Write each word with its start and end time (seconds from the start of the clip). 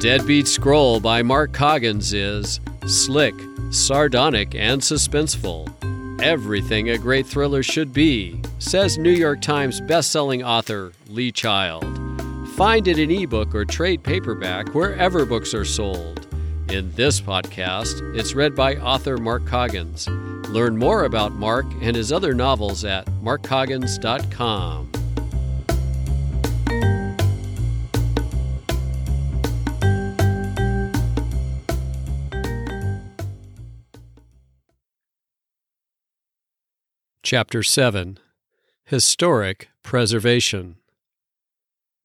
Deadbeat 0.00 0.48
Scroll 0.48 0.98
by 0.98 1.22
Mark 1.22 1.52
Coggins 1.52 2.14
is 2.14 2.58
slick, 2.86 3.34
sardonic, 3.70 4.54
and 4.54 4.80
suspenseful. 4.80 5.68
Everything 6.22 6.88
a 6.88 6.96
great 6.96 7.26
thriller 7.26 7.62
should 7.62 7.92
be, 7.92 8.40
says 8.60 8.96
New 8.96 9.10
York 9.10 9.42
Times 9.42 9.78
bestselling 9.82 10.42
author 10.42 10.92
Lee 11.08 11.30
Child. 11.30 11.84
Find 12.56 12.88
it 12.88 12.98
in 12.98 13.10
ebook 13.10 13.54
or 13.54 13.66
trade 13.66 14.02
paperback 14.02 14.74
wherever 14.74 15.26
books 15.26 15.52
are 15.52 15.66
sold. 15.66 16.26
In 16.70 16.90
this 16.92 17.20
podcast, 17.20 18.00
it's 18.16 18.34
read 18.34 18.54
by 18.54 18.76
author 18.76 19.18
Mark 19.18 19.44
Coggins. 19.44 20.08
Learn 20.48 20.78
more 20.78 21.04
about 21.04 21.32
Mark 21.32 21.66
and 21.82 21.94
his 21.94 22.10
other 22.10 22.32
novels 22.32 22.86
at 22.86 23.04
markcoggins.com. 23.22 24.90
Chapter 37.32 37.62
7 37.62 38.18
Historic 38.86 39.68
Preservation 39.84 40.78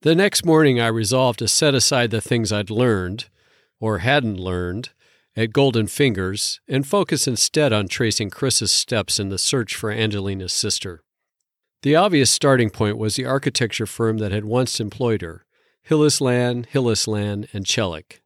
The 0.03 0.13
next 0.13 0.45
morning, 0.45 0.79
I 0.79 0.85
resolved 0.85 1.39
to 1.39 1.48
set 1.48 1.73
aside 1.73 2.11
the 2.11 2.21
things 2.21 2.51
I'd 2.51 2.70
learned, 2.70 3.25
or 3.79 3.98
hadn't 3.98 4.39
learned, 4.39 4.89
at 5.35 5.51
Golden 5.51 5.88
Fingers 5.88 6.61
and 6.67 6.85
focus 6.85 7.27
instead 7.27 7.73
on 7.73 7.88
tracing 7.88 8.29
Chris's 8.29 8.70
steps 8.70 9.20
in 9.20 9.29
the 9.29 9.39
search 9.39 9.73
for 9.73 9.90
Angelina's 9.90 10.53
sister. 10.53 11.01
The 11.81 11.96
obvious 11.96 12.29
starting 12.29 12.70
point 12.70 12.99
was 12.99 13.15
the 13.15 13.26
architecture 13.26 13.87
firm 13.87 14.20
that 14.20 14.31
had 14.31 14.46
once 14.46 14.79
employed 14.79 15.23
her 15.23 15.43
Hillisland, 15.90 16.68
Hillisland, 16.68 17.51
and 17.51 17.65
Chelik. 17.65 18.21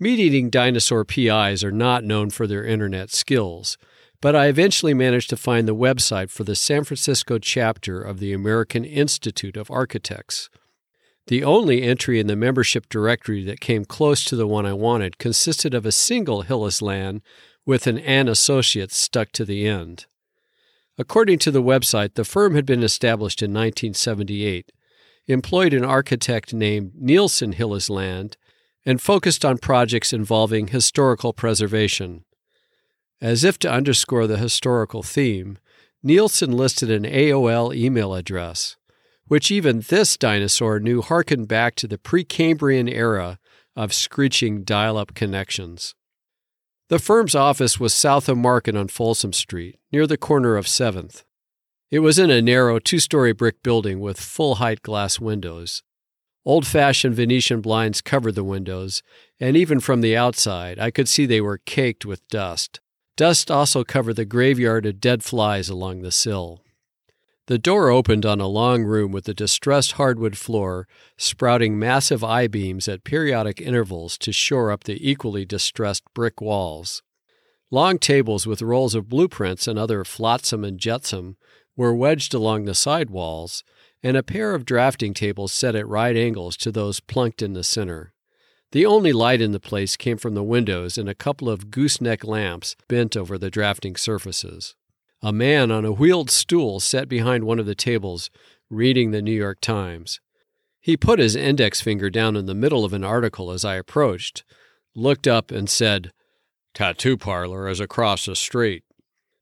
Meat 0.00 0.18
eating 0.18 0.48
dinosaur 0.48 1.04
PIs 1.04 1.62
are 1.62 1.70
not 1.70 2.02
known 2.02 2.30
for 2.30 2.46
their 2.46 2.64
internet 2.64 3.10
skills 3.10 3.76
but 4.24 4.34
I 4.34 4.46
eventually 4.46 4.94
managed 4.94 5.28
to 5.28 5.36
find 5.36 5.68
the 5.68 5.74
website 5.74 6.30
for 6.30 6.44
the 6.44 6.54
San 6.54 6.84
Francisco 6.84 7.38
chapter 7.38 8.00
of 8.00 8.20
the 8.20 8.32
American 8.32 8.82
Institute 8.82 9.54
of 9.54 9.70
Architects. 9.70 10.48
The 11.26 11.44
only 11.44 11.82
entry 11.82 12.18
in 12.18 12.26
the 12.26 12.34
membership 12.34 12.88
directory 12.88 13.44
that 13.44 13.60
came 13.60 13.84
close 13.84 14.24
to 14.24 14.34
the 14.34 14.46
one 14.46 14.64
I 14.64 14.72
wanted 14.72 15.18
consisted 15.18 15.74
of 15.74 15.84
a 15.84 15.92
single 15.92 16.44
Hillisland 16.44 17.20
with 17.66 17.86
an 17.86 17.98
An 17.98 18.26
Associates 18.28 18.96
stuck 18.96 19.30
to 19.32 19.44
the 19.44 19.68
end. 19.68 20.06
According 20.96 21.40
to 21.40 21.50
the 21.50 21.62
website, 21.62 22.14
the 22.14 22.24
firm 22.24 22.54
had 22.54 22.64
been 22.64 22.82
established 22.82 23.42
in 23.42 23.50
1978, 23.50 24.72
employed 25.26 25.74
an 25.74 25.84
architect 25.84 26.54
named 26.54 26.92
Nielsen 26.94 27.52
Hillisland, 27.52 28.36
and 28.86 29.02
focused 29.02 29.44
on 29.44 29.58
projects 29.58 30.14
involving 30.14 30.68
historical 30.68 31.34
preservation. 31.34 32.24
As 33.24 33.42
if 33.42 33.58
to 33.60 33.72
underscore 33.72 34.26
the 34.26 34.36
historical 34.36 35.02
theme, 35.02 35.56
Nielsen 36.02 36.52
listed 36.52 36.90
an 36.90 37.04
AOL 37.04 37.74
email 37.74 38.12
address, 38.12 38.76
which 39.28 39.50
even 39.50 39.80
this 39.80 40.18
dinosaur 40.18 40.78
knew 40.78 41.00
harkened 41.00 41.48
back 41.48 41.74
to 41.76 41.88
the 41.88 41.96
Precambrian 41.96 42.86
era 42.86 43.38
of 43.74 43.94
screeching 43.94 44.62
dial 44.62 44.98
up 44.98 45.14
connections. 45.14 45.94
The 46.90 46.98
firm's 46.98 47.34
office 47.34 47.80
was 47.80 47.94
south 47.94 48.28
of 48.28 48.36
Market 48.36 48.76
on 48.76 48.88
Folsom 48.88 49.32
Street, 49.32 49.78
near 49.90 50.06
the 50.06 50.18
corner 50.18 50.56
of 50.56 50.66
7th. 50.66 51.24
It 51.90 52.00
was 52.00 52.18
in 52.18 52.30
a 52.30 52.42
narrow 52.42 52.78
two 52.78 52.98
story 52.98 53.32
brick 53.32 53.62
building 53.62 54.00
with 54.00 54.20
full 54.20 54.56
height 54.56 54.82
glass 54.82 55.18
windows. 55.18 55.82
Old 56.44 56.66
fashioned 56.66 57.14
Venetian 57.14 57.62
blinds 57.62 58.02
covered 58.02 58.34
the 58.34 58.44
windows, 58.44 59.02
and 59.40 59.56
even 59.56 59.80
from 59.80 60.02
the 60.02 60.14
outside 60.14 60.78
I 60.78 60.90
could 60.90 61.08
see 61.08 61.24
they 61.24 61.40
were 61.40 61.56
caked 61.56 62.04
with 62.04 62.28
dust. 62.28 62.80
Dust 63.16 63.50
also 63.50 63.84
covered 63.84 64.16
the 64.16 64.24
graveyard 64.24 64.86
of 64.86 65.00
dead 65.00 65.22
flies 65.22 65.68
along 65.68 66.02
the 66.02 66.10
sill. 66.10 66.64
The 67.46 67.58
door 67.58 67.90
opened 67.90 68.24
on 68.24 68.40
a 68.40 68.48
long 68.48 68.84
room 68.84 69.12
with 69.12 69.28
a 69.28 69.34
distressed 69.34 69.92
hardwood 69.92 70.36
floor, 70.38 70.88
sprouting 71.18 71.78
massive 71.78 72.24
I 72.24 72.46
beams 72.46 72.88
at 72.88 73.04
periodic 73.04 73.60
intervals 73.60 74.16
to 74.18 74.32
shore 74.32 74.70
up 74.70 74.84
the 74.84 74.98
equally 75.08 75.44
distressed 75.44 76.04
brick 76.14 76.40
walls. 76.40 77.02
Long 77.70 77.98
tables 77.98 78.46
with 78.46 78.62
rolls 78.62 78.94
of 78.94 79.10
blueprints 79.10 79.68
and 79.68 79.78
other 79.78 80.04
flotsam 80.04 80.64
and 80.64 80.78
jetsam 80.78 81.36
were 81.76 81.94
wedged 81.94 82.32
along 82.32 82.64
the 82.64 82.74
side 82.74 83.10
walls, 83.10 83.62
and 84.02 84.16
a 84.16 84.22
pair 84.22 84.54
of 84.54 84.64
drafting 84.64 85.12
tables 85.12 85.52
set 85.52 85.76
at 85.76 85.86
right 85.86 86.16
angles 86.16 86.56
to 86.56 86.72
those 86.72 87.00
plunked 87.00 87.42
in 87.42 87.52
the 87.52 87.64
center. 87.64 88.13
The 88.74 88.86
only 88.86 89.12
light 89.12 89.40
in 89.40 89.52
the 89.52 89.60
place 89.60 89.96
came 89.96 90.16
from 90.16 90.34
the 90.34 90.42
windows 90.42 90.98
and 90.98 91.08
a 91.08 91.14
couple 91.14 91.48
of 91.48 91.70
gooseneck 91.70 92.24
lamps 92.24 92.74
bent 92.88 93.16
over 93.16 93.38
the 93.38 93.48
drafting 93.48 93.94
surfaces. 93.94 94.74
A 95.22 95.32
man 95.32 95.70
on 95.70 95.84
a 95.84 95.92
wheeled 95.92 96.28
stool 96.28 96.80
sat 96.80 97.08
behind 97.08 97.44
one 97.44 97.60
of 97.60 97.66
the 97.66 97.76
tables, 97.76 98.30
reading 98.68 99.12
the 99.12 99.22
New 99.22 99.30
York 99.30 99.60
Times. 99.60 100.18
He 100.80 100.96
put 100.96 101.20
his 101.20 101.36
index 101.36 101.80
finger 101.80 102.10
down 102.10 102.34
in 102.34 102.46
the 102.46 102.52
middle 102.54 102.84
of 102.84 102.92
an 102.92 103.04
article 103.04 103.52
as 103.52 103.64
I 103.64 103.76
approached, 103.76 104.42
looked 104.96 105.28
up, 105.28 105.52
and 105.52 105.70
said, 105.70 106.10
Tattoo 106.74 107.16
parlor 107.16 107.68
is 107.68 107.78
across 107.78 108.26
the 108.26 108.34
street. 108.34 108.82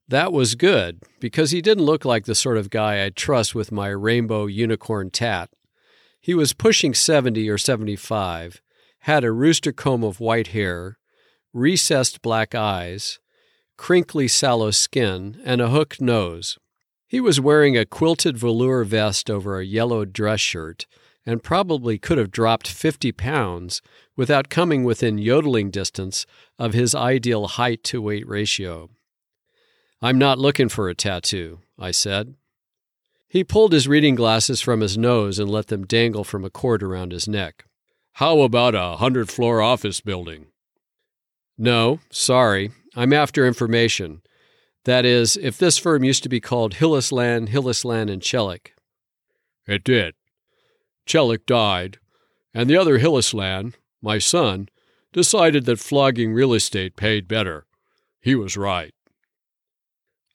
That 0.07 0.31
was 0.31 0.53
good, 0.53 1.01
because 1.19 1.49
he 1.49 1.59
didn't 1.59 1.85
look 1.85 2.05
like 2.05 2.25
the 2.25 2.35
sort 2.35 2.57
of 2.59 2.69
guy 2.69 3.03
I'd 3.03 3.15
trust 3.15 3.55
with 3.55 3.71
my 3.71 3.87
rainbow 3.87 4.45
unicorn 4.45 5.09
tat. 5.09 5.49
He 6.21 6.35
was 6.35 6.53
pushing 6.53 6.93
70 6.93 7.49
or 7.49 7.57
75 7.57 8.61
had 9.03 9.25
a 9.25 9.31
rooster 9.33 9.73
comb 9.73 10.01
of 10.01 10.21
white 10.21 10.47
hair, 10.47 10.97
recessed 11.51 12.21
black 12.21 12.55
eyes, 12.55 13.19
crinkly 13.77 14.29
sallow 14.29 14.71
skin, 14.71 15.41
and 15.43 15.59
a 15.59 15.69
hooked 15.69 15.99
nose. 15.99 16.57
He 17.05 17.19
was 17.19 17.37
wearing 17.37 17.77
a 17.77 17.85
quilted 17.85 18.37
velour 18.37 18.85
vest 18.85 19.29
over 19.29 19.59
a 19.59 19.65
yellow 19.65 20.05
dress 20.05 20.39
shirt 20.39 20.85
and 21.25 21.43
probably 21.43 21.97
could 21.97 22.17
have 22.17 22.31
dropped 22.31 22.67
50 22.67 23.11
pounds 23.11 23.81
without 24.15 24.47
coming 24.47 24.85
within 24.85 25.17
yodeling 25.17 25.69
distance 25.69 26.25
of 26.57 26.73
his 26.73 26.95
ideal 26.95 27.47
height 27.47 27.83
to 27.83 28.01
weight 28.01 28.25
ratio. 28.25 28.89
I'm 30.01 30.17
not 30.17 30.39
looking 30.39 30.69
for 30.69 30.87
a 30.87 30.95
tattoo, 30.95 31.59
I 31.77 31.91
said. 31.91 32.35
He 33.27 33.43
pulled 33.43 33.73
his 33.73 33.87
reading 33.87 34.15
glasses 34.15 34.61
from 34.61 34.79
his 34.79 34.97
nose 34.97 35.39
and 35.39 35.49
let 35.49 35.67
them 35.67 35.85
dangle 35.85 36.23
from 36.23 36.45
a 36.45 36.49
cord 36.49 36.81
around 36.81 37.11
his 37.11 37.27
neck. 37.27 37.65
How 38.17 38.41
about 38.41 38.75
a 38.75 38.97
hundred 38.97 39.29
floor 39.29 39.59
office 39.59 39.99
building? 39.99 40.47
No, 41.57 41.99
sorry. 42.11 42.71
I'm 42.95 43.11
after 43.11 43.47
information. 43.47 44.21
That 44.85 45.03
is, 45.03 45.35
if 45.37 45.57
this 45.57 45.79
firm 45.79 46.03
used 46.03 46.21
to 46.23 46.29
be 46.29 46.39
called 46.39 46.75
Hillisland, 46.75 47.49
Hillisland, 47.49 48.11
and 48.11 48.21
Chelik. 48.21 48.73
It 49.65 49.83
did. 49.83 50.13
Chelik 51.07 51.45
died, 51.47 51.97
and 52.53 52.69
the 52.69 52.77
other 52.77 52.99
Hillisland, 52.99 53.75
my 54.01 54.19
son, 54.19 54.69
decided 55.11 55.65
that 55.65 55.79
flogging 55.79 56.33
real 56.33 56.53
estate 56.53 56.95
paid 56.95 57.27
better. 57.27 57.65
He 58.21 58.35
was 58.35 58.55
right. 58.55 58.93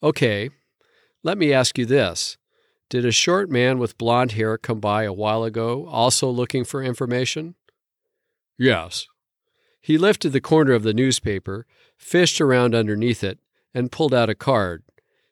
Okay, 0.03 0.51
let 1.23 1.39
me 1.39 1.53
ask 1.53 1.79
you 1.79 1.87
this. 1.87 2.39
Did 2.89 3.05
a 3.05 3.13
short 3.13 3.51
man 3.51 3.79
with 3.79 3.99
blond 3.99 4.33
hair 4.33 4.59
come 4.59 4.81
by 4.81 5.05
a 5.05 5.13
while 5.13 5.45
ago 5.45 5.87
also 5.87 6.29
looking 6.29 6.65
for 6.65 6.83
information? 6.83 7.55
Yes. 8.59 9.07
He 9.81 9.97
lifted 9.97 10.31
the 10.31 10.41
corner 10.41 10.73
of 10.73 10.83
the 10.83 10.93
newspaper, 10.93 11.67
fished 11.97 12.41
around 12.41 12.75
underneath 12.75 13.23
it, 13.23 13.39
and 13.73 13.93
pulled 13.93 14.13
out 14.13 14.29
a 14.29 14.35
card. 14.35 14.83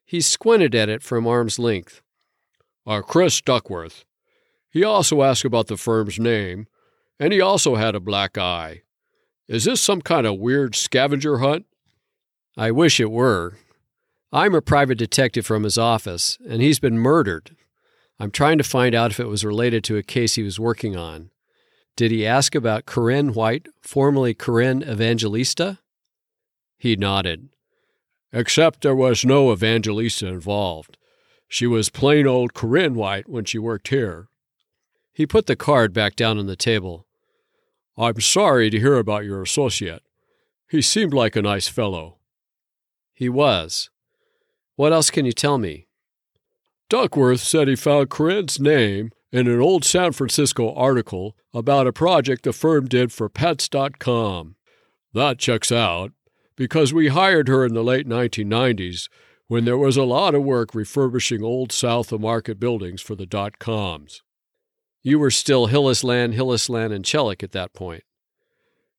He 0.04 0.20
squinted 0.20 0.74
at 0.74 0.88
it 0.88 1.02
from 1.02 1.26
arm's 1.26 1.58
length. 1.58 2.00
Uh, 2.86 3.02
Chris 3.02 3.40
Duckworth. 3.40 4.04
He 4.70 4.84
also 4.84 5.22
asked 5.22 5.44
about 5.44 5.66
the 5.66 5.76
firm's 5.76 6.18
name, 6.18 6.68
and 7.18 7.32
he 7.32 7.40
also 7.40 7.74
had 7.74 7.94
a 7.94 8.00
black 8.00 8.38
eye. 8.38 8.82
Is 9.48 9.64
this 9.64 9.80
some 9.80 10.00
kind 10.00 10.26
of 10.26 10.38
weird 10.38 10.74
scavenger 10.74 11.38
hunt? 11.38 11.66
I 12.56 12.70
wish 12.70 13.00
it 13.00 13.10
were. 13.10 13.56
I'm 14.32 14.54
a 14.54 14.62
private 14.62 14.98
detective 14.98 15.46
from 15.46 15.64
his 15.64 15.78
office, 15.78 16.38
and 16.48 16.60
he's 16.60 16.78
been 16.78 16.98
murdered. 16.98 17.56
I'm 18.18 18.30
trying 18.30 18.58
to 18.58 18.64
find 18.64 18.94
out 18.94 19.10
if 19.10 19.20
it 19.20 19.28
was 19.28 19.44
related 19.44 19.84
to 19.84 19.96
a 19.96 20.02
case 20.02 20.34
he 20.34 20.42
was 20.42 20.60
working 20.60 20.96
on. 20.96 21.30
Did 21.96 22.10
he 22.10 22.26
ask 22.26 22.54
about 22.54 22.84
Corinne 22.84 23.32
White, 23.32 23.68
formerly 23.80 24.34
Corinne 24.34 24.82
Evangelista? 24.82 25.78
He 26.76 26.94
nodded. 26.94 27.48
Except 28.32 28.82
there 28.82 28.94
was 28.94 29.24
no 29.24 29.50
Evangelista 29.50 30.26
involved. 30.26 30.98
She 31.48 31.66
was 31.66 31.88
plain 31.88 32.26
old 32.26 32.52
Corinne 32.52 32.94
White 32.94 33.28
when 33.28 33.46
she 33.46 33.58
worked 33.58 33.88
here. 33.88 34.28
He 35.14 35.24
put 35.24 35.46
the 35.46 35.56
card 35.56 35.94
back 35.94 36.16
down 36.16 36.38
on 36.38 36.46
the 36.46 36.56
table. 36.56 37.06
I'm 37.96 38.20
sorry 38.20 38.68
to 38.68 38.78
hear 38.78 38.96
about 38.96 39.24
your 39.24 39.40
associate. 39.40 40.02
He 40.68 40.82
seemed 40.82 41.14
like 41.14 41.34
a 41.34 41.40
nice 41.42 41.68
fellow. 41.68 42.18
He 43.14 43.30
was. 43.30 43.88
What 44.74 44.92
else 44.92 45.08
can 45.08 45.24
you 45.24 45.32
tell 45.32 45.56
me? 45.56 45.86
Duckworth 46.90 47.40
said 47.40 47.68
he 47.68 47.76
found 47.76 48.10
Corinne's 48.10 48.60
name 48.60 49.12
in 49.32 49.48
an 49.48 49.60
old 49.60 49.84
San 49.84 50.12
Francisco 50.12 50.72
article 50.74 51.36
about 51.52 51.86
a 51.86 51.92
project 51.92 52.44
the 52.44 52.52
firm 52.52 52.86
did 52.86 53.12
for 53.12 53.28
Pets.com. 53.28 54.56
That 55.12 55.38
checks 55.38 55.72
out 55.72 56.12
because 56.56 56.92
we 56.92 57.08
hired 57.08 57.48
her 57.48 57.64
in 57.64 57.74
the 57.74 57.84
late 57.84 58.08
1990s 58.08 59.08
when 59.48 59.64
there 59.64 59.78
was 59.78 59.96
a 59.96 60.04
lot 60.04 60.34
of 60.34 60.42
work 60.42 60.74
refurbishing 60.74 61.42
old 61.42 61.72
South 61.72 62.12
of 62.12 62.20
Market 62.20 62.58
buildings 62.58 63.00
for 63.00 63.14
the 63.14 63.26
dot 63.26 63.58
coms. 63.58 64.22
You 65.02 65.18
were 65.18 65.30
still 65.30 65.68
Hillisland, 65.68 66.34
Hillisland, 66.34 66.92
and 66.92 67.04
Chellick 67.04 67.42
at 67.42 67.52
that 67.52 67.72
point. 67.72 68.02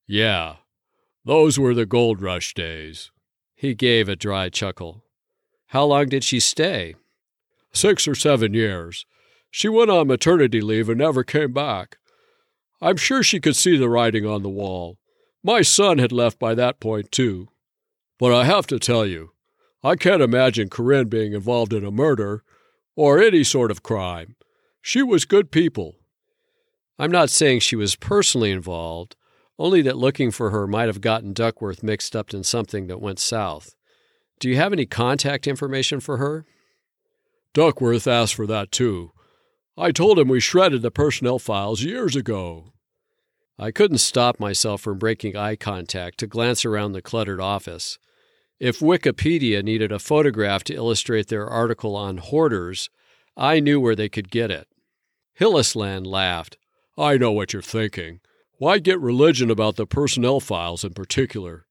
Yeah, 0.07 0.55
those 1.25 1.59
were 1.59 1.73
the 1.73 1.85
gold 1.85 2.21
rush 2.21 2.53
days. 2.53 3.11
He 3.55 3.73
gave 3.73 4.07
a 4.07 4.15
dry 4.15 4.47
chuckle. 4.47 5.03
How 5.67 5.83
long 5.83 6.07
did 6.07 6.23
she 6.23 6.39
stay? 6.39 6.95
Six 7.73 8.07
or 8.07 8.15
seven 8.15 8.53
years. 8.53 9.05
She 9.49 9.69
went 9.69 9.89
on 9.89 10.07
maternity 10.07 10.61
leave 10.61 10.89
and 10.89 10.99
never 10.99 11.23
came 11.23 11.53
back. 11.53 11.97
I'm 12.81 12.97
sure 12.97 13.23
she 13.23 13.39
could 13.39 13.55
see 13.55 13.77
the 13.77 13.89
writing 13.89 14.25
on 14.25 14.43
the 14.43 14.49
wall. 14.49 14.97
My 15.43 15.61
son 15.61 15.97
had 15.97 16.11
left 16.11 16.39
by 16.39 16.53
that 16.55 16.79
point, 16.79 17.11
too. 17.11 17.47
But 18.19 18.33
I 18.33 18.45
have 18.45 18.67
to 18.67 18.79
tell 18.79 19.05
you, 19.05 19.31
I 19.83 19.95
can't 19.95 20.21
imagine 20.21 20.69
Corinne 20.69 21.07
being 21.07 21.33
involved 21.33 21.73
in 21.73 21.85
a 21.85 21.91
murder 21.91 22.43
or 22.95 23.21
any 23.21 23.43
sort 23.43 23.71
of 23.71 23.83
crime. 23.83 24.35
She 24.81 25.01
was 25.03 25.25
good 25.25 25.51
people. 25.51 25.95
I'm 26.99 27.11
not 27.11 27.29
saying 27.29 27.59
she 27.59 27.75
was 27.75 27.95
personally 27.95 28.51
involved, 28.51 29.15
only 29.59 29.81
that 29.83 29.97
looking 29.97 30.31
for 30.31 30.49
her 30.49 30.67
might 30.67 30.87
have 30.87 31.01
gotten 31.01 31.33
Duckworth 31.33 31.83
mixed 31.83 32.15
up 32.15 32.33
in 32.33 32.43
something 32.43 32.87
that 32.87 33.01
went 33.01 33.19
south. 33.19 33.75
Do 34.39 34.49
you 34.49 34.55
have 34.55 34.73
any 34.73 34.85
contact 34.85 35.47
information 35.47 35.99
for 35.99 36.17
her? 36.17 36.45
Duckworth 37.53 38.07
asked 38.07 38.35
for 38.35 38.47
that 38.47 38.71
too. 38.71 39.11
I 39.79 39.91
told 39.91 40.17
him 40.17 40.27
we 40.27 40.39
shredded 40.39 40.81
the 40.81 40.89
personnel 40.89 41.37
files 41.37 41.83
years 41.83 42.15
ago. 42.15 42.73
I 43.59 43.69
couldn't 43.69 43.99
stop 43.99 44.39
myself 44.39 44.81
from 44.81 44.97
breaking 44.97 45.35
eye 45.35 45.55
contact 45.55 46.17
to 46.19 46.27
glance 46.27 46.65
around 46.65 46.93
the 46.93 47.01
cluttered 47.01 47.39
office. 47.39 47.99
If 48.59 48.79
Wikipedia 48.79 49.63
needed 49.63 49.91
a 49.91 49.99
photograph 49.99 50.63
to 50.65 50.73
illustrate 50.73 51.27
their 51.27 51.47
article 51.47 51.95
on 51.95 52.17
hoarders, 52.17 52.89
I 53.35 53.59
knew 53.59 53.79
where 53.79 53.95
they 53.95 54.09
could 54.09 54.31
get 54.31 54.49
it. 54.49 54.67
Hillisland 55.39 56.07
laughed. 56.07 56.57
I 56.97 57.17
know 57.17 57.31
what 57.31 57.53
you're 57.53 57.61
thinking. 57.61 58.19
Why 58.57 58.79
get 58.79 58.99
religion 58.99 59.51
about 59.51 59.75
the 59.75 59.85
personnel 59.85 60.39
files 60.39 60.83
in 60.83 60.95
particular? 60.95 61.67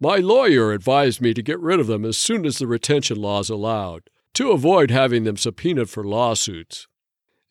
My 0.00 0.16
lawyer 0.16 0.72
advised 0.72 1.20
me 1.20 1.34
to 1.34 1.42
get 1.42 1.60
rid 1.60 1.78
of 1.78 1.88
them 1.88 2.06
as 2.06 2.16
soon 2.16 2.46
as 2.46 2.56
the 2.56 2.66
retention 2.66 3.20
laws 3.20 3.50
allowed, 3.50 4.08
to 4.32 4.50
avoid 4.50 4.90
having 4.90 5.24
them 5.24 5.36
subpoenaed 5.36 5.90
for 5.90 6.02
lawsuits. 6.02 6.86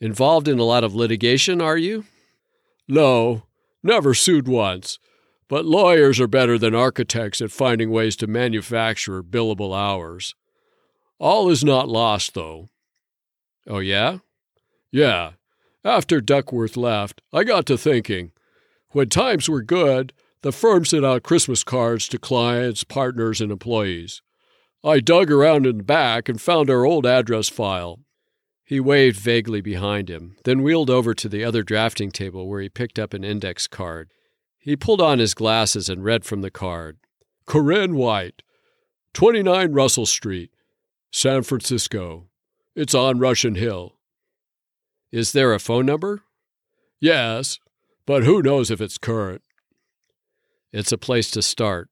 Involved 0.04 0.50
in 0.50 0.60
a 0.60 0.66
lot 0.66 0.84
of 0.84 0.94
litigation, 0.94 1.62
are 1.62 1.78
you? 1.78 2.04
No, 2.90 3.44
never 3.82 4.14
sued 4.14 4.50
once. 4.50 5.00
But 5.48 5.64
lawyers 5.64 6.20
are 6.20 6.28
better 6.28 6.58
than 6.58 6.76
architects 6.76 7.40
at 7.42 7.52
finding 7.52 7.90
ways 7.90 8.18
to 8.18 8.28
manufacture 8.28 9.24
billable 9.24 9.74
hours. 9.74 10.36
All 11.20 11.50
is 11.50 11.64
not 11.64 11.88
lost, 11.88 12.34
though. 12.34 12.68
Oh, 13.66 13.80
yeah? 13.80 14.18
Yeah. 14.92 15.32
After 15.86 16.20
Duckworth 16.20 16.76
left, 16.76 17.22
I 17.32 17.46
got 17.46 17.66
to 17.68 17.78
thinking. 17.78 18.34
When 18.90 19.08
times 19.08 19.48
were 19.48 19.62
good, 19.62 20.12
the 20.42 20.52
firm 20.52 20.84
sent 20.84 21.06
out 21.06 21.24
Christmas 21.24 21.64
cards 21.64 22.10
to 22.10 22.18
clients, 22.18 22.84
partners, 22.84 23.40
and 23.40 23.54
employees. 23.54 24.22
I 24.84 25.00
dug 25.00 25.32
around 25.32 25.66
in 25.66 25.78
the 25.78 25.84
back 25.86 26.28
and 26.28 26.42
found 26.42 26.70
our 26.70 26.86
old 26.86 27.06
address 27.06 27.48
file. 27.48 28.03
He 28.74 28.80
waved 28.80 29.20
vaguely 29.20 29.62
behind 29.62 30.10
him, 30.10 30.36
then 30.46 30.64
wheeled 30.64 30.90
over 30.90 31.14
to 31.14 31.30
the 31.30 31.44
other 31.44 31.62
drafting 31.62 32.10
table 32.10 32.48
where 32.48 32.60
he 32.60 32.70
picked 32.70 32.98
up 32.98 33.14
an 33.14 33.24
index 33.24 33.68
card. 33.68 34.10
He 34.58 34.76
pulled 34.76 35.00
on 35.00 35.20
his 35.20 35.36
glasses 35.36 35.90
and 35.90 36.04
read 36.04 36.26
from 36.26 36.42
the 36.42 36.50
card 36.50 36.98
Corinne 37.46 37.96
White, 37.96 38.42
29 39.14 39.74
Russell 39.74 40.08
Street, 40.08 40.50
San 41.12 41.44
Francisco. 41.44 42.30
It's 42.76 42.96
on 42.96 43.20
Russian 43.20 43.54
Hill. 43.54 43.94
Is 45.12 45.34
there 45.34 45.54
a 45.54 45.60
phone 45.60 45.86
number? 45.86 46.24
Yes, 47.00 47.60
but 48.08 48.24
who 48.24 48.42
knows 48.42 48.72
if 48.72 48.82
it's 48.82 48.98
current? 48.98 49.44
It's 50.72 50.92
a 50.92 50.98
place 50.98 51.30
to 51.30 51.44
start. 51.44 51.92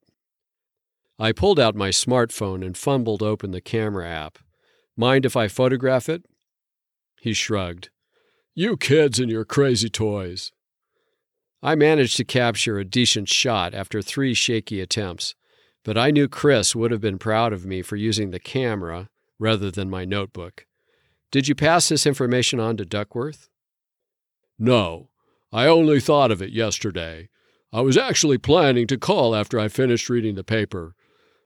I 1.20 1.32
pulled 1.32 1.60
out 1.60 1.76
my 1.76 1.90
smartphone 1.90 2.66
and 2.66 2.76
fumbled 2.76 3.22
open 3.22 3.52
the 3.52 3.62
camera 3.62 4.10
app. 4.10 4.40
Mind 4.98 5.28
if 5.28 5.38
I 5.38 5.48
photograph 5.48 6.10
it? 6.10 6.26
He 7.22 7.34
shrugged. 7.34 7.92
You 8.56 8.76
kids 8.76 9.20
and 9.20 9.32
your 9.32 9.46
crazy 9.46 9.90
toys. 9.90 10.52
I 11.62 11.76
managed 11.76 12.18
to 12.18 12.26
capture 12.26 12.80
a 12.80 12.84
decent 12.84 13.30
shot 13.30 13.76
after 13.76 14.02
three 14.02 14.34
shaky 14.34 14.82
attempts, 14.82 15.36
but 15.86 16.00
I 16.00 16.10
knew 16.10 16.28
Chris 16.28 16.76
would 16.76 16.90
have 16.90 17.00
been 17.00 17.20
proud 17.20 17.54
of 17.54 17.64
me 17.64 17.84
for 17.84 17.96
using 17.96 18.32
the 18.32 18.40
camera 18.40 19.08
rather 19.38 19.70
than 19.70 19.88
my 19.88 20.04
notebook. 20.04 20.66
Did 21.30 21.48
you 21.48 21.54
pass 21.54 21.90
this 21.90 22.08
information 22.08 22.60
on 22.60 22.76
to 22.78 22.86
Duckworth? 22.86 23.50
No, 24.58 25.10
I 25.54 25.68
only 25.68 26.00
thought 26.00 26.32
of 26.32 26.42
it 26.42 26.50
yesterday. 26.50 27.30
I 27.72 27.82
was 27.82 27.98
actually 27.98 28.40
planning 28.40 28.88
to 28.88 28.98
call 28.98 29.36
after 29.36 29.60
I 29.60 29.68
finished 29.68 30.10
reading 30.10 30.34
the 30.34 30.44
paper. 30.44 30.96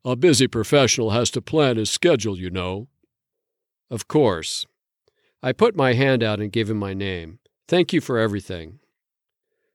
A 0.05 0.15
busy 0.15 0.47
professional 0.47 1.09
has 1.09 1.29
to 1.31 1.41
plan 1.41 1.75
his 1.75 1.89
schedule, 1.89 2.39
you 2.39 2.49
know. 2.49 2.87
Of 3.91 4.07
course. 4.07 4.65
I 5.45 5.51
put 5.51 5.75
my 5.75 5.93
hand 5.93 6.23
out 6.23 6.39
and 6.39 6.51
gave 6.51 6.71
him 6.71 6.77
my 6.77 6.95
name. 6.95 7.37
Thank 7.67 7.93
you 7.93 8.01
for 8.01 8.17
everything. 8.17 8.79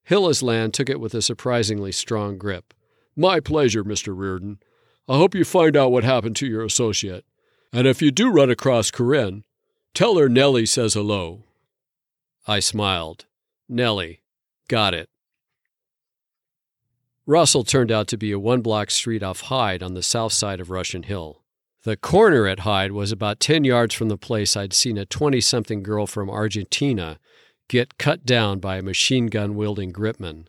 Hillisland 0.08 0.72
took 0.72 0.90
it 0.90 0.98
with 0.98 1.14
a 1.14 1.22
surprisingly 1.22 1.92
strong 1.92 2.38
grip. 2.38 2.74
My 3.14 3.38
pleasure, 3.38 3.84
Mr. 3.84 4.12
Riordan. 4.12 4.58
I 5.08 5.16
hope 5.16 5.32
you 5.32 5.44
find 5.44 5.76
out 5.76 5.92
what 5.92 6.02
happened 6.02 6.34
to 6.36 6.48
your 6.48 6.64
associate. 6.64 7.24
And 7.72 7.86
if 7.86 8.02
you 8.02 8.10
do 8.10 8.32
run 8.32 8.50
across 8.50 8.90
Corinne, 8.90 9.44
tell 9.94 10.18
her 10.18 10.28
Nellie 10.28 10.66
says 10.66 10.94
hello. 10.94 11.44
I 12.48 12.58
smiled. 12.58 13.26
Nellie. 13.68 14.22
Got 14.66 14.92
it. 14.92 15.08
Russell 17.26 17.62
turned 17.62 17.92
out 17.92 18.08
to 18.08 18.16
be 18.16 18.32
a 18.32 18.40
one 18.40 18.60
block 18.60 18.90
street 18.90 19.22
off 19.22 19.42
Hyde 19.42 19.84
on 19.84 19.94
the 19.94 20.02
south 20.02 20.32
side 20.32 20.58
of 20.58 20.68
Russian 20.68 21.04
Hill. 21.04 21.39
The 21.82 21.96
corner 21.96 22.46
at 22.46 22.60
Hyde 22.60 22.92
was 22.92 23.10
about 23.10 23.40
10 23.40 23.64
yards 23.64 23.94
from 23.94 24.08
the 24.08 24.18
place 24.18 24.54
I'd 24.54 24.74
seen 24.74 24.98
a 24.98 25.06
20 25.06 25.40
something 25.40 25.82
girl 25.82 26.06
from 26.06 26.28
Argentina 26.28 27.18
get 27.68 27.96
cut 27.96 28.26
down 28.26 28.58
by 28.58 28.76
a 28.76 28.82
machine 28.82 29.28
gun 29.28 29.54
wielding 29.54 29.90
gripman. 29.90 30.46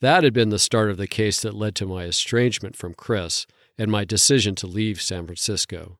That 0.00 0.22
had 0.22 0.32
been 0.32 0.50
the 0.50 0.60
start 0.60 0.88
of 0.88 0.98
the 0.98 1.08
case 1.08 1.40
that 1.42 1.54
led 1.54 1.74
to 1.76 1.86
my 1.86 2.04
estrangement 2.04 2.76
from 2.76 2.94
Chris 2.94 3.44
and 3.76 3.90
my 3.90 4.04
decision 4.04 4.54
to 4.56 4.68
leave 4.68 5.02
San 5.02 5.26
Francisco. 5.26 5.98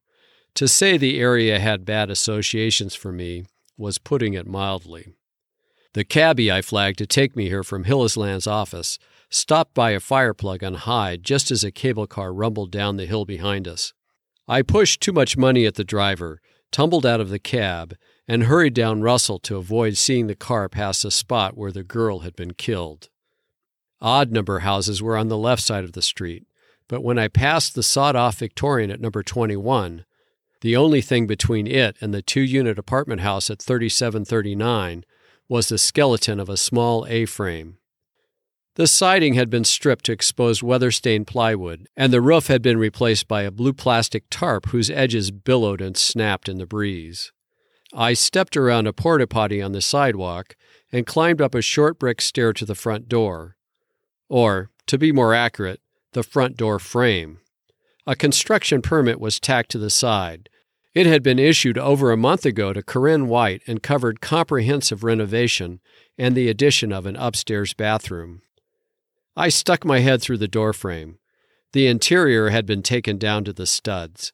To 0.55 0.69
say 0.69 0.97
the 0.97 1.19
area 1.19 1.59
had 1.59 1.85
bad 1.85 2.09
associations 2.09 2.95
for 2.95 3.11
me 3.11 3.47
was 3.77 3.99
putting 3.99 4.35
it 4.35 4.47
mildly. 4.47 5.15
The 5.95 6.05
cabbie 6.05 6.53
I 6.53 6.63
flagged 6.63 6.99
to 6.99 7.07
take 7.07 7.35
me 7.35 7.49
here 7.49 7.65
from 7.65 7.85
Hillisland's 7.85 8.47
office 8.47 8.99
stopped 9.29 9.75
by 9.75 9.91
a 9.91 10.01
fire 10.01 10.35
plug 10.35 10.63
on 10.63 10.75
Hyde 10.75 11.25
just 11.25 11.51
as 11.51 11.65
a 11.65 11.73
cable 11.73 12.07
car 12.07 12.33
rumbled 12.33 12.71
down 12.71 12.97
the 12.97 13.07
hill 13.07 13.25
behind 13.25 13.67
us. 13.67 13.93
I 14.53 14.61
pushed 14.61 15.01
too 15.01 15.13
much 15.15 15.39
money 15.39 15.65
at 15.65 15.77
the 15.77 15.83
driver, 15.83 16.39
tumbled 16.71 17.07
out 17.07 17.23
of 17.23 17.31
the 17.31 17.39
cab, 17.39 17.97
and 18.29 18.43
hurried 18.43 18.75
down 18.75 19.01
Russell 19.01 19.39
to 19.39 19.57
avoid 19.57 19.97
seeing 19.97 20.27
the 20.27 20.35
car 20.35 20.69
pass 20.69 21.01
the 21.01 21.11
spot 21.11 21.57
where 21.57 21.73
the 21.73 21.83
girl 21.83 22.19
had 22.19 22.37
been 22.37 22.53
killed. 22.53 23.09
Odd 24.03 24.31
number 24.31 24.59
houses 24.59 25.01
were 25.03 25.17
on 25.17 25.29
the 25.29 25.39
left 25.39 25.63
side 25.63 25.85
of 25.85 25.93
the 25.93 26.03
street, 26.03 26.45
but 26.87 27.03
when 27.03 27.19
I 27.19 27.29
passed 27.29 27.75
the 27.75 27.83
sawed 27.83 28.15
off 28.15 28.41
Victorian 28.41 28.91
at 28.91 29.01
number 29.01 29.23
21, 29.23 30.05
the 30.61 30.77
only 30.77 31.01
thing 31.01 31.27
between 31.27 31.67
it 31.67 31.97
and 32.03 32.13
the 32.13 32.21
two 32.21 32.43
unit 32.43 32.79
apartment 32.79 33.23
house 33.23 33.49
at 33.49 33.63
3739 33.63 35.07
was 35.49 35.71
the 35.71 35.79
skeleton 35.79 36.39
of 36.39 36.51
a 36.51 36.59
small 36.59 37.07
A 37.09 37.25
frame. 37.25 37.79
The 38.75 38.87
siding 38.87 39.35
had 39.35 39.51
been 39.51 39.65
stripped 39.65 40.07
to 40.07 40.13
expose 40.13 40.63
weather 40.63 40.91
stained 40.91 41.27
plywood, 41.27 41.89
and 41.97 42.13
the 42.13 42.23
roof 42.23 42.47
had 42.47 42.63
been 42.63 42.79
replaced 42.79 43.29
by 43.29 43.43
a 43.43 43.51
blue 43.51 43.75
plastic 43.75 44.25
tarp 44.31 44.67
whose 44.71 44.91
edges 44.91 45.31
billowed 45.31 45.83
and 45.83 45.97
snapped 45.97 46.49
in 46.49 46.57
the 46.57 46.67
breeze. 46.67 47.33
I 47.93 48.15
stepped 48.15 48.57
around 48.57 48.87
a 48.87 48.95
porta 48.95 49.27
potty 49.27 49.61
on 49.61 49.73
the 49.73 49.83
sidewalk 49.83 50.57
and 50.91 51.07
climbed 51.07 51.43
up 51.43 51.55
a 51.55 51.61
short 51.61 51.99
brick 51.99 52.23
stair 52.23 52.55
to 52.55 52.65
the 52.65 52.75
front 52.75 53.09
door. 53.09 53.57
Or, 54.31 54.71
to 54.87 54.97
be 54.97 55.13
more 55.13 55.35
accurate, 55.35 55.81
the 56.13 56.23
front 56.23 56.57
door 56.57 56.79
frame. 56.79 57.41
A 58.07 58.17
construction 58.17 58.81
permit 58.81 59.21
was 59.21 59.39
tacked 59.39 59.71
to 59.73 59.79
the 59.79 59.91
side, 59.91 60.49
it 60.95 61.07
had 61.07 61.23
been 61.23 61.39
issued 61.39 61.79
over 61.79 62.13
a 62.13 62.19
month 62.19 62.45
ago 62.45 62.73
to 62.75 62.83
Corinne 62.83 63.27
White 63.27 63.63
and 63.67 63.83
covered 63.83 64.21
comprehensive 64.21 65.03
renovation 65.03 65.81
and 66.19 66.35
the 66.35 66.49
addition 66.49 66.93
of 66.93 67.07
an 67.07 67.17
upstairs 67.17 67.73
bathroom. 67.73 68.43
I 69.37 69.49
stuck 69.49 69.85
my 69.85 70.01
head 70.01 70.21
through 70.21 70.39
the 70.39 70.49
doorframe. 70.49 71.19
The 71.73 71.87
interior 71.87 72.51
had 72.51 72.67
been 72.67 72.83
taken 72.83 73.17
down 73.17 73.45
to 73.45 73.53
the 73.53 73.67
studs. 73.67 74.33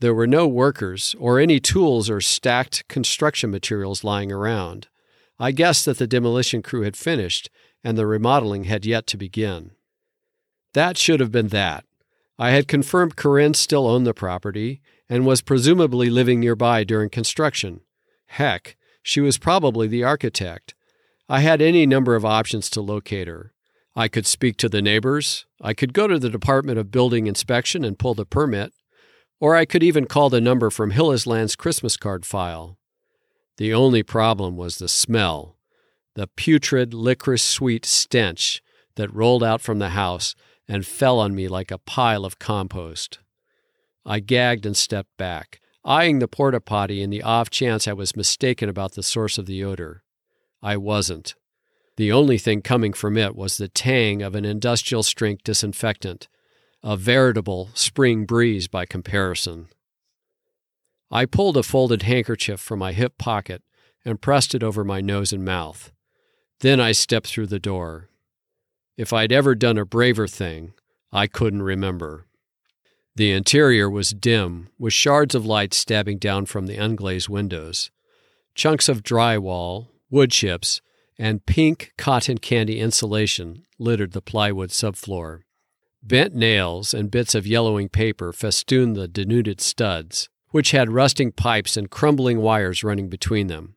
There 0.00 0.14
were 0.14 0.26
no 0.26 0.48
workers 0.48 1.14
or 1.18 1.38
any 1.38 1.60
tools 1.60 2.10
or 2.10 2.20
stacked 2.20 2.88
construction 2.88 3.52
materials 3.52 4.02
lying 4.02 4.32
around. 4.32 4.88
I 5.38 5.52
guessed 5.52 5.84
that 5.84 5.98
the 5.98 6.08
demolition 6.08 6.60
crew 6.60 6.82
had 6.82 6.96
finished 6.96 7.50
and 7.84 7.96
the 7.96 8.06
remodeling 8.06 8.64
had 8.64 8.84
yet 8.84 9.06
to 9.08 9.16
begin. 9.16 9.72
That 10.74 10.96
should 10.96 11.20
have 11.20 11.30
been 11.30 11.48
that. 11.48 11.84
I 12.36 12.50
had 12.50 12.66
confirmed 12.66 13.14
Corinne 13.14 13.54
still 13.54 13.86
owned 13.86 14.06
the 14.06 14.14
property 14.14 14.80
and 15.08 15.24
was 15.24 15.40
presumably 15.40 16.10
living 16.10 16.40
nearby 16.40 16.82
during 16.82 17.10
construction. 17.10 17.82
Heck, 18.26 18.76
she 19.04 19.20
was 19.20 19.38
probably 19.38 19.86
the 19.86 20.02
architect. 20.02 20.74
I 21.28 21.40
had 21.40 21.62
any 21.62 21.86
number 21.86 22.16
of 22.16 22.24
options 22.24 22.68
to 22.70 22.80
locate 22.80 23.28
her. 23.28 23.52
I 23.94 24.08
could 24.08 24.26
speak 24.26 24.56
to 24.58 24.68
the 24.68 24.80
neighbors, 24.80 25.44
I 25.60 25.74
could 25.74 25.92
go 25.92 26.06
to 26.06 26.18
the 26.18 26.30
Department 26.30 26.78
of 26.78 26.90
Building 26.90 27.26
Inspection 27.26 27.84
and 27.84 27.98
pull 27.98 28.14
the 28.14 28.24
permit, 28.24 28.72
or 29.38 29.54
I 29.54 29.64
could 29.64 29.82
even 29.82 30.06
call 30.06 30.30
the 30.30 30.40
number 30.40 30.70
from 30.70 30.92
Hillisland's 30.92 31.56
Christmas 31.56 31.96
card 31.96 32.24
file. 32.24 32.78
The 33.58 33.74
only 33.74 34.02
problem 34.02 34.56
was 34.56 34.78
the 34.78 34.88
smell, 34.88 35.56
the 36.14 36.26
putrid, 36.26 36.94
licorice 36.94 37.42
sweet 37.42 37.84
stench 37.84 38.62
that 38.96 39.12
rolled 39.12 39.44
out 39.44 39.60
from 39.60 39.78
the 39.78 39.90
house 39.90 40.34
and 40.66 40.86
fell 40.86 41.18
on 41.18 41.34
me 41.34 41.48
like 41.48 41.70
a 41.70 41.78
pile 41.78 42.24
of 42.24 42.38
compost. 42.38 43.18
I 44.06 44.20
gagged 44.20 44.64
and 44.64 44.76
stepped 44.76 45.16
back, 45.18 45.60
eyeing 45.84 46.18
the 46.18 46.28
porta 46.28 46.60
potty 46.60 47.02
in 47.02 47.10
the 47.10 47.22
off 47.22 47.50
chance 47.50 47.86
I 47.86 47.92
was 47.92 48.16
mistaken 48.16 48.68
about 48.68 48.92
the 48.92 49.02
source 49.02 49.38
of 49.38 49.46
the 49.46 49.62
odor. 49.62 50.02
I 50.62 50.76
wasn't. 50.76 51.34
The 51.96 52.12
only 52.12 52.38
thing 52.38 52.62
coming 52.62 52.92
from 52.92 53.16
it 53.16 53.36
was 53.36 53.56
the 53.56 53.68
tang 53.68 54.22
of 54.22 54.34
an 54.34 54.44
industrial 54.44 55.02
strength 55.02 55.44
disinfectant, 55.44 56.28
a 56.82 56.96
veritable 56.96 57.70
spring 57.74 58.24
breeze 58.24 58.66
by 58.66 58.86
comparison. 58.86 59.68
I 61.10 61.26
pulled 61.26 61.58
a 61.58 61.62
folded 61.62 62.02
handkerchief 62.02 62.58
from 62.58 62.78
my 62.78 62.92
hip 62.92 63.18
pocket 63.18 63.62
and 64.04 64.20
pressed 64.20 64.54
it 64.54 64.62
over 64.62 64.82
my 64.82 65.00
nose 65.00 65.32
and 65.32 65.44
mouth. 65.44 65.92
Then 66.60 66.80
I 66.80 66.92
stepped 66.92 67.26
through 67.26 67.48
the 67.48 67.58
door. 67.58 68.08
If 68.96 69.12
I'd 69.12 69.32
ever 69.32 69.54
done 69.54 69.76
a 69.76 69.84
braver 69.84 70.26
thing, 70.26 70.72
I 71.12 71.26
couldn't 71.26 71.62
remember. 71.62 72.26
The 73.14 73.32
interior 73.32 73.90
was 73.90 74.10
dim, 74.10 74.70
with 74.78 74.94
shards 74.94 75.34
of 75.34 75.44
light 75.44 75.74
stabbing 75.74 76.18
down 76.18 76.46
from 76.46 76.66
the 76.66 76.78
unglazed 76.78 77.28
windows. 77.28 77.90
Chunks 78.54 78.88
of 78.88 79.02
drywall, 79.02 79.88
wood 80.10 80.30
chips, 80.30 80.80
and 81.22 81.46
pink 81.46 81.92
cotton 81.96 82.36
candy 82.36 82.80
insulation 82.80 83.64
littered 83.78 84.10
the 84.10 84.20
plywood 84.20 84.70
subfloor. 84.70 85.42
Bent 86.02 86.34
nails 86.34 86.92
and 86.92 87.12
bits 87.12 87.36
of 87.36 87.46
yellowing 87.46 87.88
paper 87.88 88.32
festooned 88.32 88.96
the 88.96 89.06
denuded 89.06 89.60
studs, 89.60 90.28
which 90.50 90.72
had 90.72 90.90
rusting 90.90 91.30
pipes 91.30 91.76
and 91.76 91.88
crumbling 91.88 92.40
wires 92.40 92.82
running 92.82 93.08
between 93.08 93.46
them. 93.46 93.76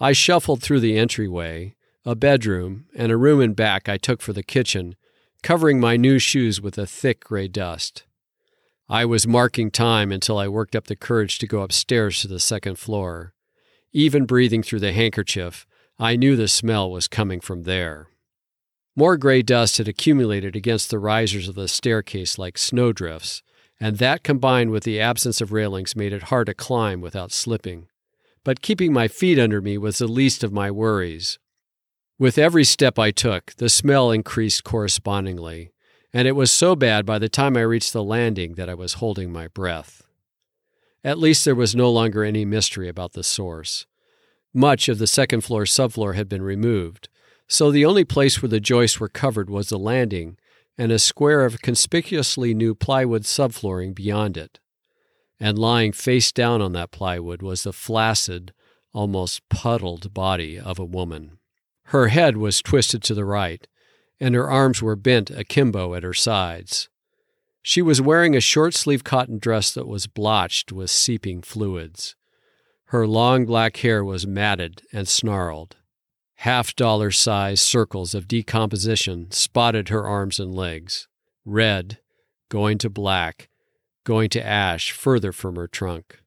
I 0.00 0.10
shuffled 0.10 0.60
through 0.60 0.80
the 0.80 0.98
entryway, 0.98 1.76
a 2.04 2.16
bedroom, 2.16 2.86
and 2.92 3.12
a 3.12 3.16
room 3.16 3.40
in 3.40 3.54
back 3.54 3.88
I 3.88 3.96
took 3.96 4.20
for 4.20 4.32
the 4.32 4.42
kitchen, 4.42 4.96
covering 5.44 5.78
my 5.78 5.96
new 5.96 6.18
shoes 6.18 6.60
with 6.60 6.76
a 6.76 6.86
thick 6.86 7.20
gray 7.20 7.46
dust. 7.46 8.02
I 8.88 9.04
was 9.04 9.28
marking 9.28 9.70
time 9.70 10.10
until 10.10 10.38
I 10.38 10.48
worked 10.48 10.74
up 10.74 10.88
the 10.88 10.96
courage 10.96 11.38
to 11.38 11.46
go 11.46 11.62
upstairs 11.62 12.20
to 12.22 12.26
the 12.26 12.40
second 12.40 12.80
floor. 12.80 13.32
Even 13.92 14.26
breathing 14.26 14.64
through 14.64 14.80
the 14.80 14.92
handkerchief, 14.92 15.67
I 16.00 16.14
knew 16.14 16.36
the 16.36 16.46
smell 16.46 16.90
was 16.90 17.08
coming 17.08 17.40
from 17.40 17.64
there. 17.64 18.08
More 18.94 19.16
gray 19.16 19.42
dust 19.42 19.78
had 19.78 19.88
accumulated 19.88 20.54
against 20.54 20.90
the 20.90 20.98
risers 20.98 21.48
of 21.48 21.56
the 21.56 21.66
staircase 21.66 22.38
like 22.38 22.56
snowdrifts, 22.56 23.42
and 23.80 23.98
that 23.98 24.22
combined 24.22 24.70
with 24.70 24.84
the 24.84 25.00
absence 25.00 25.40
of 25.40 25.50
railings 25.50 25.96
made 25.96 26.12
it 26.12 26.24
hard 26.24 26.46
to 26.46 26.54
climb 26.54 27.00
without 27.00 27.32
slipping. 27.32 27.88
But 28.44 28.62
keeping 28.62 28.92
my 28.92 29.08
feet 29.08 29.40
under 29.40 29.60
me 29.60 29.76
was 29.76 29.98
the 29.98 30.06
least 30.06 30.44
of 30.44 30.52
my 30.52 30.70
worries. 30.70 31.38
With 32.16 32.38
every 32.38 32.64
step 32.64 32.96
I 32.98 33.10
took, 33.10 33.54
the 33.56 33.68
smell 33.68 34.12
increased 34.12 34.62
correspondingly, 34.62 35.72
and 36.12 36.28
it 36.28 36.36
was 36.36 36.52
so 36.52 36.76
bad 36.76 37.06
by 37.06 37.18
the 37.18 37.28
time 37.28 37.56
I 37.56 37.62
reached 37.62 37.92
the 37.92 38.04
landing 38.04 38.54
that 38.54 38.68
I 38.68 38.74
was 38.74 38.94
holding 38.94 39.32
my 39.32 39.48
breath. 39.48 40.02
At 41.02 41.18
least 41.18 41.44
there 41.44 41.54
was 41.56 41.74
no 41.74 41.90
longer 41.90 42.22
any 42.22 42.44
mystery 42.44 42.88
about 42.88 43.12
the 43.14 43.24
source. 43.24 43.86
Much 44.54 44.88
of 44.88 44.98
the 44.98 45.06
second 45.06 45.42
floor 45.42 45.64
subfloor 45.64 46.14
had 46.14 46.28
been 46.28 46.42
removed, 46.42 47.08
so 47.46 47.70
the 47.70 47.84
only 47.84 48.04
place 48.04 48.40
where 48.40 48.48
the 48.48 48.60
joists 48.60 48.98
were 48.98 49.08
covered 49.08 49.50
was 49.50 49.68
the 49.68 49.78
landing 49.78 50.36
and 50.76 50.92
a 50.92 50.98
square 50.98 51.44
of 51.44 51.60
conspicuously 51.60 52.54
new 52.54 52.74
plywood 52.74 53.22
subflooring 53.22 53.94
beyond 53.94 54.36
it. 54.36 54.60
And 55.40 55.58
lying 55.58 55.92
face 55.92 56.32
down 56.32 56.62
on 56.62 56.72
that 56.72 56.90
plywood 56.90 57.42
was 57.42 57.62
the 57.62 57.72
flaccid, 57.72 58.52
almost 58.92 59.46
puddled 59.48 60.14
body 60.14 60.58
of 60.58 60.78
a 60.78 60.84
woman. 60.84 61.38
Her 61.84 62.08
head 62.08 62.36
was 62.36 62.60
twisted 62.60 63.02
to 63.04 63.14
the 63.14 63.24
right, 63.24 63.66
and 64.20 64.34
her 64.34 64.50
arms 64.50 64.82
were 64.82 64.96
bent 64.96 65.30
akimbo 65.30 65.94
at 65.94 66.02
her 66.02 66.14
sides. 66.14 66.88
She 67.62 67.82
was 67.82 68.00
wearing 68.00 68.36
a 68.36 68.40
short 68.40 68.74
sleeved 68.74 69.04
cotton 69.04 69.38
dress 69.38 69.72
that 69.72 69.86
was 69.86 70.06
blotched 70.06 70.72
with 70.72 70.90
seeping 70.90 71.42
fluids. 71.42 72.14
Her 72.88 73.06
long 73.06 73.44
black 73.44 73.76
hair 73.78 74.02
was 74.02 74.26
matted 74.26 74.80
and 74.94 75.06
snarled. 75.06 75.76
Half 76.36 76.74
dollar 76.74 77.10
size 77.10 77.60
circles 77.60 78.14
of 78.14 78.26
decomposition 78.26 79.30
spotted 79.30 79.90
her 79.90 80.06
arms 80.06 80.40
and 80.40 80.54
legs. 80.54 81.06
Red, 81.44 81.98
going 82.48 82.78
to 82.78 82.88
black, 82.88 83.50
going 84.04 84.30
to 84.30 84.42
ash 84.42 84.90
further 84.90 85.32
from 85.32 85.56
her 85.56 85.68
trunk. 85.68 86.22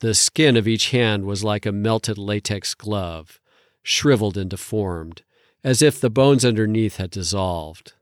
The 0.00 0.14
skin 0.14 0.56
of 0.56 0.66
each 0.66 0.90
hand 0.90 1.26
was 1.26 1.44
like 1.44 1.64
a 1.64 1.70
melted 1.70 2.18
latex 2.18 2.74
glove, 2.74 3.38
shriveled 3.84 4.36
and 4.36 4.50
deformed, 4.50 5.22
as 5.62 5.80
if 5.80 6.00
the 6.00 6.10
bones 6.10 6.44
underneath 6.44 6.96
had 6.96 7.10
dissolved. 7.10 7.92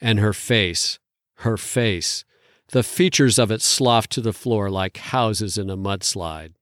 And 0.00 0.20
her 0.20 0.32
face, 0.32 1.00
her 1.38 1.56
face, 1.56 2.24
the 2.68 2.84
features 2.84 3.40
of 3.40 3.50
it 3.50 3.60
sloughed 3.60 4.12
to 4.12 4.20
the 4.20 4.32
floor 4.32 4.70
like 4.70 4.98
houses 4.98 5.58
in 5.58 5.68
a 5.68 5.76
mudslide. 5.76 6.52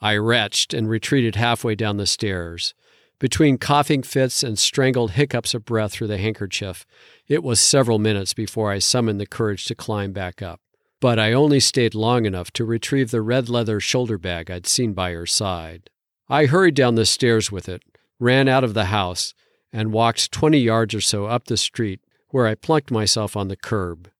I 0.00 0.16
retched 0.16 0.74
and 0.74 0.88
retreated 0.88 1.34
halfway 1.34 1.74
down 1.74 1.96
the 1.96 2.06
stairs. 2.06 2.74
Between 3.18 3.58
coughing 3.58 4.04
fits 4.04 4.44
and 4.44 4.58
strangled 4.58 5.12
hiccups 5.12 5.54
of 5.54 5.64
breath 5.64 5.92
through 5.92 6.06
the 6.06 6.18
handkerchief, 6.18 6.86
it 7.26 7.42
was 7.42 7.60
several 7.60 7.98
minutes 7.98 8.32
before 8.32 8.70
I 8.70 8.78
summoned 8.78 9.20
the 9.20 9.26
courage 9.26 9.64
to 9.64 9.74
climb 9.74 10.12
back 10.12 10.40
up. 10.40 10.60
But 11.00 11.18
I 11.18 11.32
only 11.32 11.60
stayed 11.60 11.94
long 11.94 12.26
enough 12.26 12.52
to 12.52 12.64
retrieve 12.64 13.10
the 13.10 13.22
red 13.22 13.48
leather 13.48 13.80
shoulder 13.80 14.18
bag 14.18 14.50
I'd 14.50 14.66
seen 14.66 14.92
by 14.92 15.12
her 15.12 15.26
side. 15.26 15.90
I 16.28 16.46
hurried 16.46 16.74
down 16.74 16.94
the 16.94 17.06
stairs 17.06 17.50
with 17.50 17.68
it, 17.68 17.82
ran 18.20 18.48
out 18.48 18.64
of 18.64 18.74
the 18.74 18.86
house, 18.86 19.34
and 19.72 19.92
walked 19.92 20.30
twenty 20.30 20.58
yards 20.58 20.94
or 20.94 21.00
so 21.00 21.26
up 21.26 21.46
the 21.46 21.56
street, 21.56 22.00
where 22.28 22.46
I 22.46 22.54
plunked 22.54 22.90
myself 22.90 23.36
on 23.36 23.48
the 23.48 23.56
curb. 23.56 24.10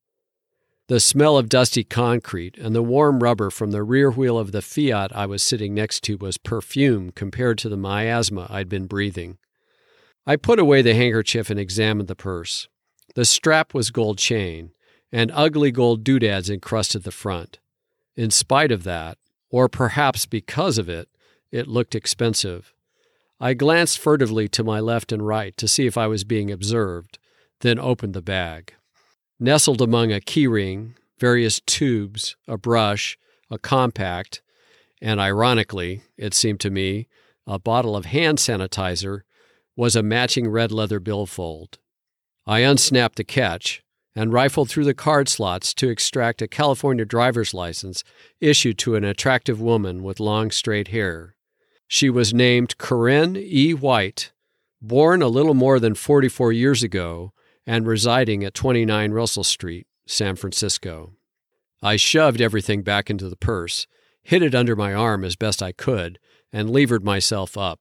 The 0.88 1.00
smell 1.00 1.36
of 1.36 1.50
dusty 1.50 1.84
concrete 1.84 2.56
and 2.56 2.74
the 2.74 2.82
warm 2.82 3.22
rubber 3.22 3.50
from 3.50 3.72
the 3.72 3.82
rear 3.82 4.10
wheel 4.10 4.38
of 4.38 4.52
the 4.52 4.62
Fiat 4.62 5.14
I 5.14 5.26
was 5.26 5.42
sitting 5.42 5.74
next 5.74 6.02
to 6.04 6.16
was 6.16 6.38
perfume 6.38 7.10
compared 7.10 7.58
to 7.58 7.68
the 7.68 7.76
miasma 7.76 8.46
I'd 8.48 8.70
been 8.70 8.86
breathing. 8.86 9.36
I 10.26 10.36
put 10.36 10.58
away 10.58 10.80
the 10.80 10.94
handkerchief 10.94 11.50
and 11.50 11.60
examined 11.60 12.08
the 12.08 12.16
purse. 12.16 12.68
The 13.14 13.26
strap 13.26 13.74
was 13.74 13.90
gold 13.90 14.16
chain, 14.16 14.70
and 15.12 15.30
ugly 15.34 15.70
gold 15.70 16.04
doodads 16.04 16.48
encrusted 16.48 17.02
the 17.02 17.10
front. 17.10 17.58
In 18.16 18.30
spite 18.30 18.72
of 18.72 18.84
that, 18.84 19.18
or 19.50 19.68
perhaps 19.68 20.24
because 20.24 20.78
of 20.78 20.88
it, 20.88 21.10
it 21.52 21.68
looked 21.68 21.94
expensive. 21.94 22.72
I 23.38 23.52
glanced 23.52 23.98
furtively 23.98 24.48
to 24.48 24.64
my 24.64 24.80
left 24.80 25.12
and 25.12 25.26
right 25.26 25.54
to 25.58 25.68
see 25.68 25.84
if 25.84 25.98
I 25.98 26.06
was 26.06 26.24
being 26.24 26.50
observed, 26.50 27.18
then 27.60 27.78
opened 27.78 28.14
the 28.14 28.22
bag. 28.22 28.72
Nestled 29.40 29.80
among 29.80 30.12
a 30.12 30.20
keyring, 30.20 30.94
various 31.18 31.60
tubes, 31.60 32.36
a 32.48 32.58
brush, 32.58 33.16
a 33.50 33.58
compact, 33.58 34.42
and 35.00 35.20
ironically, 35.20 36.02
it 36.16 36.34
seemed 36.34 36.60
to 36.60 36.70
me, 36.70 37.06
a 37.46 37.58
bottle 37.58 37.96
of 37.96 38.06
hand 38.06 38.38
sanitizer, 38.38 39.20
was 39.76 39.94
a 39.94 40.02
matching 40.02 40.48
red 40.48 40.72
leather 40.72 40.98
billfold. 40.98 41.78
I 42.46 42.60
unsnapped 42.60 43.16
the 43.16 43.24
catch 43.24 43.82
and 44.16 44.32
rifled 44.32 44.68
through 44.68 44.84
the 44.84 44.94
card 44.94 45.28
slots 45.28 45.72
to 45.74 45.88
extract 45.88 46.42
a 46.42 46.48
California 46.48 47.04
driver's 47.04 47.54
license 47.54 48.02
issued 48.40 48.76
to 48.78 48.96
an 48.96 49.04
attractive 49.04 49.60
woman 49.60 50.02
with 50.02 50.18
long 50.18 50.50
straight 50.50 50.88
hair. 50.88 51.36
She 51.86 52.10
was 52.10 52.34
named 52.34 52.76
Corinne 52.78 53.36
E. 53.36 53.72
White, 53.72 54.32
born 54.82 55.22
a 55.22 55.28
little 55.28 55.54
more 55.54 55.78
than 55.78 55.94
44 55.94 56.52
years 56.52 56.82
ago 56.82 57.32
and 57.68 57.86
residing 57.86 58.42
at 58.44 58.54
29 58.54 59.12
Russell 59.12 59.44
Street, 59.44 59.86
San 60.06 60.36
Francisco. 60.36 61.12
I 61.82 61.96
shoved 61.96 62.40
everything 62.40 62.80
back 62.80 63.10
into 63.10 63.28
the 63.28 63.36
purse, 63.36 63.86
hid 64.22 64.42
it 64.42 64.54
under 64.54 64.74
my 64.74 64.94
arm 64.94 65.22
as 65.22 65.36
best 65.36 65.62
I 65.62 65.72
could, 65.72 66.18
and 66.50 66.70
levered 66.70 67.04
myself 67.04 67.58
up. 67.58 67.80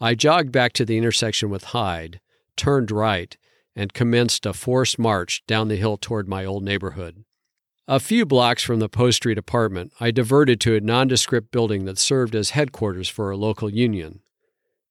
I 0.00 0.16
jogged 0.16 0.50
back 0.50 0.72
to 0.74 0.84
the 0.84 0.98
intersection 0.98 1.48
with 1.48 1.62
Hyde, 1.62 2.20
turned 2.56 2.90
right, 2.90 3.36
and 3.76 3.94
commenced 3.94 4.46
a 4.46 4.52
forced 4.52 4.98
march 4.98 5.46
down 5.46 5.68
the 5.68 5.76
hill 5.76 5.96
toward 5.96 6.28
my 6.28 6.44
old 6.44 6.64
neighborhood. 6.64 7.22
A 7.86 8.00
few 8.00 8.26
blocks 8.26 8.64
from 8.64 8.80
the 8.80 8.88
Post 8.88 9.18
Street 9.18 9.38
apartment, 9.38 9.92
I 10.00 10.10
diverted 10.10 10.60
to 10.62 10.74
a 10.74 10.80
nondescript 10.80 11.52
building 11.52 11.84
that 11.84 11.98
served 11.98 12.34
as 12.34 12.50
headquarters 12.50 13.08
for 13.08 13.30
a 13.30 13.36
local 13.36 13.70
union. 13.70 14.22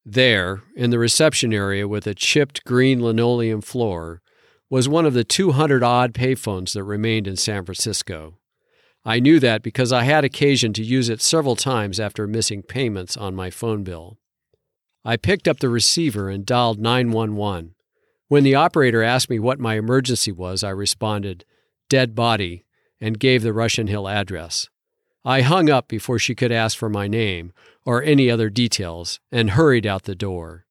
There, 0.02 0.62
in 0.74 0.88
the 0.88 0.98
reception 0.98 1.52
area 1.52 1.86
with 1.86 2.06
a 2.06 2.14
chipped 2.14 2.64
green 2.64 3.02
linoleum 3.02 3.60
floor, 3.60 4.22
was 4.70 4.88
one 4.88 5.04
of 5.04 5.14
the 5.14 5.24
200 5.24 5.82
odd 5.82 6.14
payphones 6.14 6.72
that 6.72 6.84
remained 6.84 7.26
in 7.26 7.36
San 7.36 7.64
Francisco. 7.64 8.38
I 9.04 9.18
knew 9.18 9.40
that 9.40 9.62
because 9.62 9.92
I 9.92 10.04
had 10.04 10.24
occasion 10.24 10.72
to 10.74 10.84
use 10.84 11.08
it 11.08 11.20
several 11.20 11.56
times 11.56 11.98
after 11.98 12.26
missing 12.26 12.62
payments 12.62 13.16
on 13.16 13.34
my 13.34 13.50
phone 13.50 13.82
bill. 13.82 14.18
I 15.04 15.16
picked 15.16 15.48
up 15.48 15.58
the 15.58 15.68
receiver 15.68 16.28
and 16.28 16.46
dialed 16.46 16.78
911. 16.78 17.74
When 18.28 18.44
the 18.44 18.54
operator 18.54 19.02
asked 19.02 19.28
me 19.28 19.40
what 19.40 19.58
my 19.58 19.74
emergency 19.74 20.30
was, 20.30 20.62
I 20.62 20.70
responded, 20.70 21.44
dead 21.88 22.14
body, 22.14 22.64
and 23.00 23.18
gave 23.18 23.42
the 23.42 23.52
Russian 23.52 23.88
Hill 23.88 24.06
address. 24.06 24.68
I 25.24 25.40
hung 25.40 25.68
up 25.68 25.88
before 25.88 26.18
she 26.18 26.34
could 26.34 26.52
ask 26.52 26.78
for 26.78 26.88
my 26.88 27.08
name 27.08 27.52
or 27.84 28.02
any 28.02 28.30
other 28.30 28.50
details 28.50 29.18
and 29.32 29.50
hurried 29.50 29.86
out 29.86 30.04
the 30.04 30.14
door. 30.14 30.66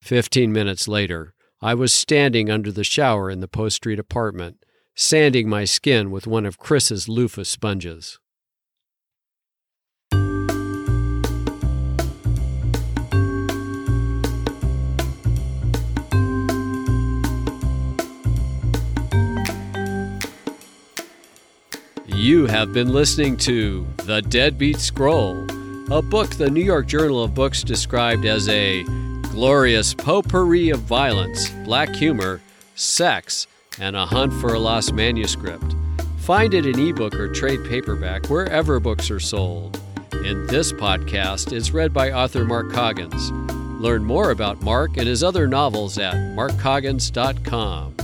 Fifteen 0.00 0.52
minutes 0.52 0.88
later, 0.88 1.34
I 1.62 1.74
was 1.74 1.92
standing 1.92 2.48
under 2.48 2.72
the 2.72 2.84
shower 2.84 3.30
in 3.30 3.40
the 3.40 3.48
Post 3.48 3.76
Street 3.76 3.98
apartment, 3.98 4.64
sanding 4.94 5.46
my 5.46 5.66
skin 5.66 6.10
with 6.10 6.26
one 6.26 6.46
of 6.46 6.56
Chris's 6.56 7.06
loofah 7.06 7.44
sponges. 7.44 8.18
You 22.06 22.46
have 22.46 22.72
been 22.72 22.90
listening 22.90 23.36
to 23.38 23.86
The 24.06 24.22
Deadbeat 24.22 24.78
Scroll, 24.78 25.44
a 25.90 26.00
book 26.00 26.36
the 26.36 26.48
New 26.50 26.64
York 26.64 26.86
Journal 26.86 27.22
of 27.22 27.34
Books 27.34 27.62
described 27.62 28.24
as 28.24 28.48
a 28.48 28.82
glorious 29.30 29.94
potpourri 29.94 30.70
of 30.70 30.80
violence, 30.80 31.50
black 31.64 31.88
humor, 31.90 32.40
sex, 32.74 33.46
and 33.78 33.94
a 33.94 34.04
hunt 34.04 34.32
for 34.34 34.54
a 34.54 34.58
lost 34.58 34.92
manuscript. 34.92 35.74
Find 36.18 36.52
it 36.52 36.66
in 36.66 36.78
ebook 36.78 37.14
or 37.14 37.32
trade 37.32 37.64
paperback 37.64 38.26
wherever 38.26 38.80
books 38.80 39.10
are 39.10 39.20
sold. 39.20 39.80
In 40.24 40.46
this 40.48 40.72
podcast 40.72 41.52
is 41.52 41.72
read 41.72 41.92
by 41.92 42.10
author 42.10 42.44
Mark 42.44 42.72
Coggins. 42.72 43.30
Learn 43.80 44.04
more 44.04 44.30
about 44.30 44.60
Mark 44.62 44.96
and 44.96 45.06
his 45.06 45.22
other 45.22 45.46
novels 45.46 45.96
at 45.96 46.14
markcoggins.com. 46.14 47.94